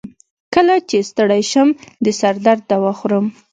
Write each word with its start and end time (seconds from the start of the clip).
کله 0.53 0.75
چې 0.89 0.97
ستړی 1.09 1.41
شم، 1.51 1.67
د 2.05 2.07
سر 2.19 2.35
درد 2.45 2.61
دوا 2.71 2.91
خورم. 2.99 3.25